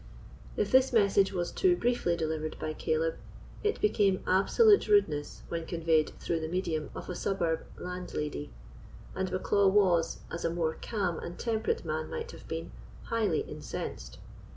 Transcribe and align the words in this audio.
If 0.57 0.71
this 0.71 0.91
message 0.91 1.31
was 1.31 1.51
too 1.51 1.75
briefly 1.75 2.17
delivered 2.17 2.57
by 2.57 2.73
Caleb, 2.73 3.19
it 3.61 3.79
became 3.79 4.23
absolute 4.25 4.87
rudeness 4.87 5.43
when 5.47 5.67
conveyed 5.67 6.13
through 6.19 6.39
the 6.39 6.47
medium 6.47 6.89
of 6.95 7.07
a 7.07 7.13
suburb 7.13 7.67
landlady; 7.77 8.49
and 9.13 9.29
Bucklaw 9.29 9.71
was, 9.71 10.21
as 10.31 10.43
a 10.43 10.49
more 10.49 10.75
calm 10.81 11.19
and 11.19 11.37
temperate 11.37 11.85
man 11.85 12.09
might 12.09 12.31
have 12.31 12.47
been, 12.47 12.71
highly 13.09 13.41
incensed. 13.41 14.17